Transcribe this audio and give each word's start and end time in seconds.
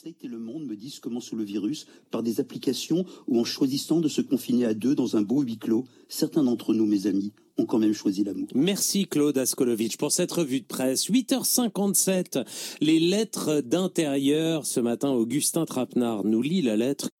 Slate 0.00 0.24
et 0.24 0.28
Le 0.28 0.38
Monde 0.38 0.64
me 0.64 0.76
disent 0.76 0.98
comment 0.98 1.20
sous 1.20 1.36
le 1.36 1.44
virus, 1.44 1.86
par 2.10 2.22
des 2.22 2.40
applications 2.40 3.04
ou 3.26 3.38
en 3.38 3.44
choisissant 3.44 4.00
de 4.00 4.08
se 4.08 4.22
confiner 4.22 4.64
à 4.64 4.72
deux 4.72 4.94
dans 4.94 5.18
un 5.18 5.20
beau 5.20 5.42
huis 5.42 5.58
clos, 5.58 5.84
certains 6.08 6.42
d'entre 6.42 6.72
nous, 6.72 6.86
mes 6.86 7.06
amis, 7.06 7.34
ont 7.58 7.66
quand 7.66 7.78
même 7.78 7.92
choisi 7.92 8.24
l'amour. 8.24 8.48
Merci 8.54 9.06
Claude 9.06 9.36
Askolovitch 9.36 9.98
pour 9.98 10.10
cette 10.10 10.32
revue 10.32 10.62
de 10.62 10.64
presse. 10.64 11.10
8h57, 11.10 12.46
les 12.80 12.98
lettres 12.98 13.60
d'intérieur. 13.60 14.64
Ce 14.64 14.80
matin, 14.80 15.10
Augustin 15.10 15.66
Trapenard 15.66 16.24
nous 16.24 16.40
lit 16.40 16.62
la 16.62 16.76
lettre. 16.76 17.10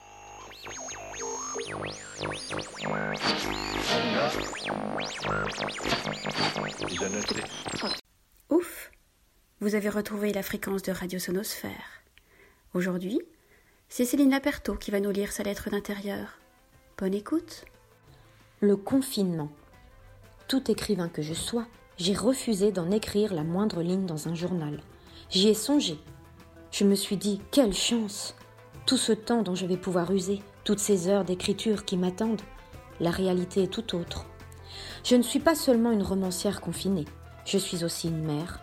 Ouf 8.49 8.91
Vous 9.61 9.75
avez 9.75 9.91
retrouvé 9.91 10.33
la 10.33 10.43
fréquence 10.43 10.81
de 10.81 10.93
Radio 10.93 11.19
Sonosphère. 11.19 12.00
Aujourd'hui, 12.73 13.21
c'est 13.89 14.05
Céline 14.05 14.31
Laperto 14.31 14.77
qui 14.77 14.93
va 14.93 15.01
nous 15.01 15.11
lire 15.11 15.33
sa 15.33 15.43
lettre 15.43 15.71
d'intérieur. 15.71 16.39
Bonne 16.97 17.15
écoute. 17.15 17.65
Le 18.61 18.77
confinement. 18.77 19.51
Tout 20.47 20.71
écrivain 20.71 21.09
que 21.09 21.21
je 21.21 21.35
sois, 21.35 21.67
j'ai 21.97 22.15
refusé 22.15 22.71
d'en 22.71 22.93
écrire 22.93 23.35
la 23.35 23.43
moindre 23.43 23.83
ligne 23.83 24.07
dans 24.07 24.29
un 24.29 24.37
journal. 24.37 24.81
J'y 25.31 25.49
ai 25.49 25.55
songé. 25.55 25.99
Je 26.71 26.85
me 26.85 26.95
suis 26.95 27.17
dit, 27.17 27.41
quelle 27.51 27.75
chance 27.75 28.37
Tout 28.87 28.97
ce 28.97 29.11
temps 29.11 29.43
dont 29.43 29.57
je 29.57 29.67
vais 29.67 29.77
pouvoir 29.77 30.13
user, 30.13 30.41
toutes 30.63 30.79
ces 30.79 31.09
heures 31.09 31.25
d'écriture 31.25 31.85
qui 31.85 31.97
m'attendent. 31.97 32.43
La 33.01 33.11
réalité 33.11 33.65
est 33.65 33.73
tout 33.73 33.97
autre. 33.97 34.27
Je 35.03 35.17
ne 35.17 35.23
suis 35.23 35.41
pas 35.41 35.57
seulement 35.57 35.91
une 35.91 36.05
romancière 36.05 36.61
confinée, 36.61 37.07
je 37.45 37.59
suis 37.59 37.83
aussi 37.83 38.07
une 38.07 38.25
mère, 38.25 38.61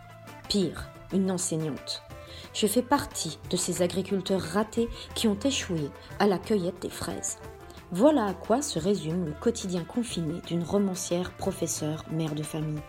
pire, 0.48 0.90
une 1.12 1.30
enseignante. 1.30 2.07
Je 2.60 2.66
fais 2.66 2.82
partie 2.82 3.38
de 3.52 3.56
ces 3.56 3.84
agriculteurs 3.84 4.42
ratés 4.42 4.90
qui 5.14 5.28
ont 5.28 5.38
échoué 5.44 5.92
à 6.18 6.26
la 6.26 6.40
cueillette 6.40 6.82
des 6.82 6.90
fraises. 6.90 7.38
Voilà 7.92 8.26
à 8.26 8.34
quoi 8.34 8.64
se 8.64 8.80
résume 8.80 9.26
le 9.26 9.34
quotidien 9.34 9.84
confiné 9.84 10.42
d'une 10.48 10.64
romancière, 10.64 11.34
professeure, 11.34 12.04
mère 12.10 12.34
de 12.34 12.42
famille. 12.42 12.82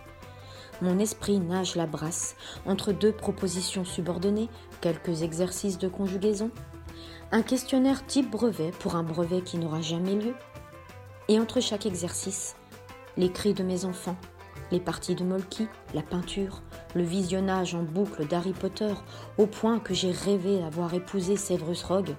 Mon 0.81 0.97
esprit 0.97 1.37
nage 1.37 1.75
la 1.75 1.85
brasse 1.85 2.35
entre 2.65 2.93
deux 2.93 3.11
propositions 3.11 3.85
subordonnées, 3.85 4.49
quelques 4.81 5.21
exercices 5.21 5.77
de 5.77 5.87
conjugaison, 5.87 6.49
un 7.31 7.43
questionnaire 7.43 8.07
type 8.07 8.31
brevet 8.31 8.71
pour 8.79 8.95
un 8.95 9.03
brevet 9.03 9.43
qui 9.43 9.59
n'aura 9.59 9.81
jamais 9.81 10.15
lieu, 10.15 10.33
et 11.27 11.39
entre 11.39 11.59
chaque 11.59 11.85
exercice, 11.85 12.55
les 13.17 13.31
cris 13.31 13.53
de 13.53 13.61
mes 13.61 13.85
enfants, 13.85 14.17
les 14.71 14.79
parties 14.79 15.13
de 15.13 15.23
Molky, 15.23 15.67
la 15.93 16.01
peinture, 16.01 16.63
le 16.95 17.03
visionnage 17.03 17.75
en 17.75 17.83
boucle 17.83 18.25
d'Harry 18.27 18.53
Potter, 18.53 18.93
au 19.37 19.45
point 19.45 19.79
que 19.79 19.93
j'ai 19.93 20.11
rêvé 20.11 20.59
d'avoir 20.59 20.93
épousé 20.93 21.37
Severus 21.37 21.83
Rogue, 21.83 22.15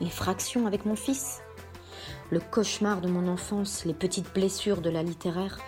les 0.00 0.10
fractions 0.10 0.66
avec 0.66 0.86
mon 0.86 0.96
fils, 0.96 1.42
le 2.30 2.40
cauchemar 2.40 3.00
de 3.00 3.08
mon 3.08 3.28
enfance, 3.28 3.84
les 3.84 3.94
petites 3.94 4.32
blessures 4.32 4.80
de 4.80 4.90
la 4.90 5.02
littéraire, 5.02 5.58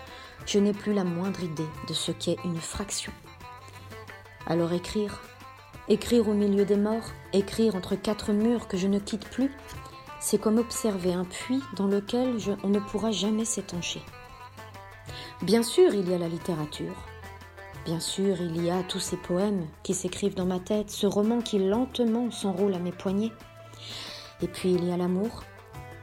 je 0.45 0.59
n'ai 0.59 0.73
plus 0.73 0.93
la 0.93 1.03
moindre 1.03 1.43
idée 1.43 1.67
de 1.87 1.93
ce 1.93 2.11
qu'est 2.11 2.37
une 2.45 2.57
fraction. 2.57 3.11
Alors 4.45 4.71
écrire, 4.73 5.21
écrire 5.89 6.29
au 6.29 6.33
milieu 6.33 6.65
des 6.65 6.77
morts, 6.77 7.11
écrire 7.33 7.75
entre 7.75 7.95
quatre 7.95 8.31
murs 8.31 8.67
que 8.67 8.77
je 8.77 8.87
ne 8.87 8.99
quitte 8.99 9.29
plus, 9.29 9.51
c'est 10.19 10.39
comme 10.39 10.57
observer 10.57 11.13
un 11.13 11.25
puits 11.25 11.63
dans 11.75 11.87
lequel 11.87 12.37
on 12.63 12.69
ne 12.69 12.79
pourra 12.79 13.11
jamais 13.11 13.45
s'étancher. 13.45 14.01
Bien 15.41 15.63
sûr, 15.63 15.93
il 15.93 16.09
y 16.09 16.13
a 16.13 16.17
la 16.17 16.27
littérature. 16.27 16.95
Bien 17.87 18.01
sûr, 18.01 18.35
il 18.41 18.65
y 18.65 18.69
a 18.69 18.83
tous 18.83 18.99
ces 18.99 19.15
poèmes 19.15 19.65
qui 19.81 19.93
s'écrivent 19.93 20.35
dans 20.35 20.45
ma 20.45 20.59
tête, 20.59 20.91
ce 20.91 21.07
roman 21.07 21.39
qui 21.39 21.57
lentement 21.57 22.29
s'enroule 22.31 22.73
à 22.73 22.79
mes 22.79 22.91
poignets. 22.91 23.31
Et 24.41 24.49
puis 24.49 24.73
il 24.73 24.83
y 24.83 24.91
a 24.91 24.97
l'amour. 24.97 25.43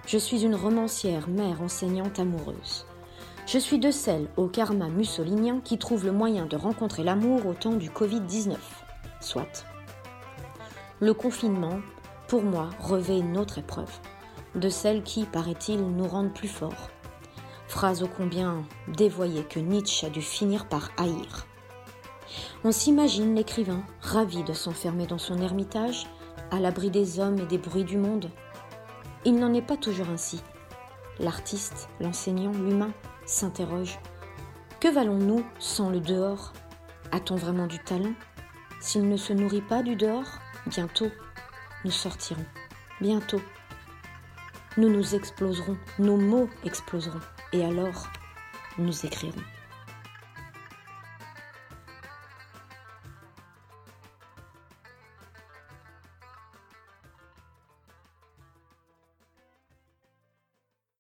Je 0.07 0.17
suis 0.17 0.45
une 0.45 0.55
romancière, 0.55 1.29
mère, 1.29 1.61
enseignante, 1.61 2.19
amoureuse. 2.19 2.87
Je 3.47 3.59
suis 3.59 3.79
de 3.79 3.91
celles 3.91 4.28
au 4.39 4.49
karma 4.49 4.89
mussolinien 4.89 5.61
qui 5.62 5.77
trouvent 5.77 6.06
le 6.06 6.12
moyen 6.12 6.47
de 6.47 6.56
rencontrer 6.56 7.05
l'amour 7.05 7.44
au 7.44 7.53
temps 7.53 7.77
du 7.77 7.91
Covid-19. 7.91 8.56
Soit. 9.21 9.67
Le 11.00 11.12
confinement, 11.12 11.81
pour 12.28 12.44
moi, 12.44 12.71
revêt 12.81 13.19
une 13.19 13.37
autre 13.37 13.59
épreuve, 13.59 13.93
de 14.55 14.71
celles 14.71 15.03
qui, 15.03 15.25
paraît-il, 15.25 15.83
nous 15.83 16.09
rendent 16.09 16.33
plus 16.33 16.49
forts, 16.49 16.89
phrase 17.69 18.03
ô 18.03 18.09
combien 18.09 18.65
dévoyée 18.89 19.44
que 19.44 19.61
Nietzsche 19.61 20.06
a 20.06 20.11
dû 20.11 20.23
finir 20.23 20.67
par 20.67 20.91
haïr. 20.97 21.47
On 22.65 22.73
s'imagine 22.73 23.35
l'écrivain 23.35 23.83
ravi 24.01 24.43
de 24.45 24.53
s'enfermer 24.53 25.07
dans 25.07 25.19
son 25.19 25.41
ermitage, 25.41 26.07
à 26.51 26.61
l'abri 26.61 26.91
des 26.91 27.21
hommes 27.21 27.39
et 27.39 27.47
des 27.47 27.59
bruits 27.59 27.85
du 27.85 27.97
monde. 27.97 28.31
Il 29.25 29.39
n'en 29.39 29.55
est 29.55 29.62
pas 29.62 29.77
toujours 29.77 30.09
ainsi. 30.11 30.43
L'artiste, 31.19 31.89
l'enseignant, 32.01 32.53
l'humain 32.53 32.93
s'interroge. 33.27 33.99
Que 34.81 34.89
valons-nous 34.89 35.45
sans 35.59 35.91
le 35.91 36.01
dehors? 36.01 36.53
A-t-on 37.12 37.37
vraiment 37.37 37.67
du 37.67 37.79
talent? 37.79 38.15
S'il 38.81 39.09
ne 39.09 39.17
se 39.17 39.33
nourrit 39.33 39.62
pas 39.62 39.83
du 39.83 39.97
dehors, 39.97 40.29
bientôt, 40.67 41.11
nous 41.85 41.91
sortirons. 41.91 42.45
Bientôt. 43.01 43.41
Nous 44.77 44.91
nous 44.91 45.15
exploserons, 45.15 45.79
nos 45.99 46.17
mots 46.17 46.49
exploseront 46.65 47.21
et 47.53 47.65
alors 47.65 48.09
nous 48.77 49.06
écrirons. 49.06 49.43